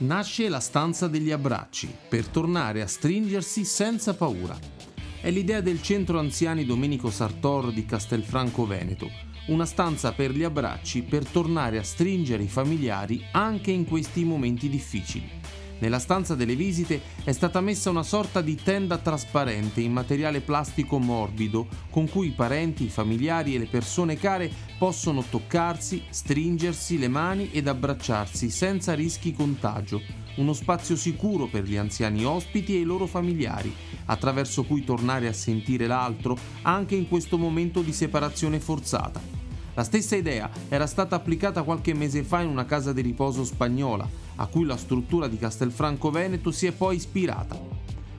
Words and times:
nasce 0.00 0.48
la 0.48 0.60
stanza 0.60 1.08
degli 1.08 1.30
abbracci 1.30 1.94
per 2.08 2.26
tornare 2.26 2.80
a 2.80 2.86
stringersi 2.86 3.64
senza 3.64 4.14
paura. 4.14 4.58
È 5.20 5.30
l'idea 5.30 5.60
del 5.60 5.82
centro 5.82 6.18
anziani 6.18 6.64
Domenico 6.64 7.10
Sartor 7.10 7.72
di 7.72 7.84
Castelfranco 7.84 8.66
Veneto, 8.66 9.10
una 9.48 9.66
stanza 9.66 10.12
per 10.12 10.30
gli 10.30 10.42
abbracci 10.42 11.02
per 11.02 11.26
tornare 11.26 11.78
a 11.78 11.82
stringere 11.82 12.42
i 12.42 12.48
familiari 12.48 13.22
anche 13.32 13.70
in 13.70 13.84
questi 13.84 14.24
momenti 14.24 14.68
difficili. 14.68 15.28
Nella 15.80 15.98
stanza 15.98 16.34
delle 16.34 16.56
visite 16.56 17.00
è 17.24 17.32
stata 17.32 17.60
messa 17.60 17.90
una 17.90 18.02
sorta 18.02 18.42
di 18.42 18.54
tenda 18.54 18.98
trasparente 18.98 19.80
in 19.80 19.92
materiale 19.92 20.40
plastico 20.40 20.98
morbido 20.98 21.66
con 21.90 22.08
cui 22.08 22.28
i 22.28 22.32
parenti, 22.32 22.84
i 22.84 22.90
familiari 22.90 23.54
e 23.54 23.58
le 23.58 23.66
persone 23.66 24.16
care 24.16 24.50
possono 24.78 25.24
toccarsi, 25.28 26.02
stringersi 26.10 26.98
le 26.98 27.08
mani 27.08 27.50
ed 27.50 27.66
abbracciarsi 27.66 28.50
senza 28.50 28.92
rischi 28.94 29.32
contagio. 29.32 30.02
Uno 30.36 30.52
spazio 30.52 30.96
sicuro 30.96 31.46
per 31.46 31.64
gli 31.64 31.76
anziani 31.76 32.24
ospiti 32.24 32.76
e 32.76 32.80
i 32.80 32.84
loro 32.84 33.06
familiari, 33.06 33.74
attraverso 34.06 34.64
cui 34.64 34.84
tornare 34.84 35.28
a 35.28 35.32
sentire 35.32 35.86
l'altro 35.86 36.36
anche 36.62 36.94
in 36.94 37.08
questo 37.08 37.38
momento 37.38 37.80
di 37.80 37.92
separazione 37.92 38.60
forzata. 38.60 39.39
La 39.74 39.84
stessa 39.84 40.16
idea 40.16 40.50
era 40.68 40.86
stata 40.86 41.14
applicata 41.14 41.62
qualche 41.62 41.94
mese 41.94 42.24
fa 42.24 42.40
in 42.40 42.48
una 42.48 42.64
casa 42.64 42.92
di 42.92 43.02
riposo 43.02 43.44
spagnola, 43.44 44.08
a 44.36 44.46
cui 44.46 44.64
la 44.64 44.76
struttura 44.76 45.28
di 45.28 45.38
Castelfranco 45.38 46.10
Veneto 46.10 46.50
si 46.50 46.66
è 46.66 46.72
poi 46.72 46.96
ispirata. 46.96 47.56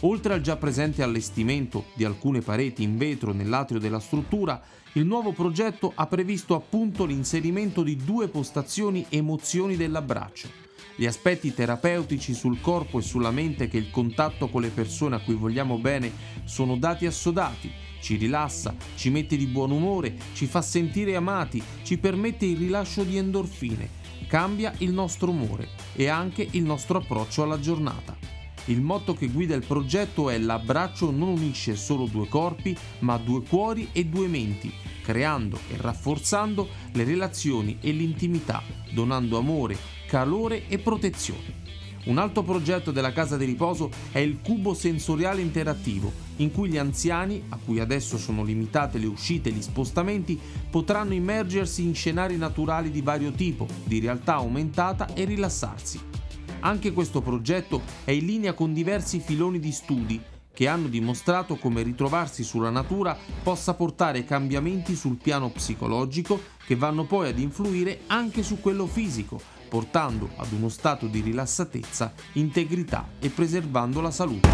Oltre 0.00 0.34
al 0.34 0.40
già 0.40 0.56
presente 0.56 1.02
allestimento 1.02 1.86
di 1.94 2.04
alcune 2.04 2.40
pareti 2.40 2.82
in 2.82 2.96
vetro 2.96 3.32
nell'atrio 3.32 3.78
della 3.78 4.00
struttura, 4.00 4.60
il 4.94 5.04
nuovo 5.04 5.32
progetto 5.32 5.92
ha 5.94 6.06
previsto 6.06 6.54
appunto 6.54 7.04
l'inserimento 7.04 7.82
di 7.82 7.96
due 7.96 8.28
postazioni 8.28 9.04
emozioni 9.10 9.76
dell'abbraccio. 9.76 10.48
Gli 10.96 11.06
aspetti 11.06 11.52
terapeutici 11.52 12.32
sul 12.32 12.60
corpo 12.60 13.00
e 13.00 13.02
sulla 13.02 13.30
mente 13.30 13.68
che 13.68 13.78
il 13.78 13.90
contatto 13.90 14.48
con 14.48 14.62
le 14.62 14.68
persone 14.68 15.16
a 15.16 15.20
cui 15.20 15.34
vogliamo 15.34 15.78
bene 15.78 16.10
sono 16.44 16.76
dati 16.76 17.06
assodati 17.06 17.83
ci 18.04 18.16
rilassa, 18.16 18.76
ci 18.96 19.08
mette 19.08 19.34
di 19.34 19.46
buon 19.46 19.70
umore, 19.70 20.14
ci 20.34 20.44
fa 20.44 20.60
sentire 20.60 21.16
amati, 21.16 21.62
ci 21.84 21.96
permette 21.96 22.44
il 22.44 22.58
rilascio 22.58 23.02
di 23.02 23.16
endorfine, 23.16 23.88
cambia 24.28 24.74
il 24.78 24.92
nostro 24.92 25.30
umore 25.30 25.70
e 25.94 26.08
anche 26.08 26.46
il 26.50 26.64
nostro 26.64 26.98
approccio 26.98 27.42
alla 27.42 27.58
giornata. 27.58 28.14
Il 28.66 28.82
motto 28.82 29.14
che 29.14 29.28
guida 29.28 29.54
il 29.54 29.64
progetto 29.64 30.28
è 30.28 30.36
l'abbraccio 30.36 31.10
non 31.10 31.28
unisce 31.28 31.76
solo 31.76 32.04
due 32.04 32.28
corpi, 32.28 32.76
ma 33.00 33.16
due 33.16 33.42
cuori 33.42 33.88
e 33.92 34.04
due 34.04 34.28
menti, 34.28 34.70
creando 35.02 35.58
e 35.70 35.78
rafforzando 35.78 36.68
le 36.92 37.04
relazioni 37.04 37.78
e 37.80 37.90
l'intimità, 37.92 38.62
donando 38.92 39.38
amore, 39.38 39.78
calore 40.06 40.68
e 40.68 40.78
protezione. 40.78 41.63
Un 42.04 42.18
altro 42.18 42.42
progetto 42.42 42.90
della 42.90 43.12
casa 43.12 43.38
di 43.38 43.46
riposo 43.46 43.90
è 44.12 44.18
il 44.18 44.40
cubo 44.42 44.74
sensoriale 44.74 45.40
interattivo, 45.40 46.12
in 46.36 46.52
cui 46.52 46.68
gli 46.68 46.76
anziani, 46.76 47.44
a 47.48 47.58
cui 47.64 47.80
adesso 47.80 48.18
sono 48.18 48.44
limitate 48.44 48.98
le 48.98 49.06
uscite 49.06 49.48
e 49.48 49.52
gli 49.52 49.62
spostamenti, 49.62 50.38
potranno 50.68 51.14
immergersi 51.14 51.82
in 51.82 51.94
scenari 51.94 52.36
naturali 52.36 52.90
di 52.90 53.00
vario 53.00 53.32
tipo, 53.32 53.66
di 53.84 54.00
realtà 54.00 54.34
aumentata 54.34 55.14
e 55.14 55.24
rilassarsi. 55.24 55.98
Anche 56.60 56.92
questo 56.92 57.22
progetto 57.22 57.80
è 58.04 58.10
in 58.10 58.26
linea 58.26 58.52
con 58.52 58.74
diversi 58.74 59.20
filoni 59.20 59.58
di 59.58 59.72
studi 59.72 60.20
che 60.54 60.68
hanno 60.68 60.86
dimostrato 60.86 61.56
come 61.56 61.82
ritrovarsi 61.82 62.44
sulla 62.44 62.70
natura 62.70 63.18
possa 63.42 63.74
portare 63.74 64.24
cambiamenti 64.24 64.94
sul 64.94 65.16
piano 65.16 65.50
psicologico 65.50 66.40
che 66.64 66.76
vanno 66.76 67.04
poi 67.04 67.28
ad 67.28 67.40
influire 67.40 68.02
anche 68.06 68.44
su 68.44 68.60
quello 68.60 68.86
fisico, 68.86 69.40
portando 69.74 70.30
ad 70.36 70.52
uno 70.52 70.68
stato 70.68 71.08
di 71.08 71.20
rilassatezza, 71.20 72.12
integrità 72.34 73.08
e 73.18 73.28
preservando 73.28 74.00
la 74.00 74.12
salute. 74.12 74.48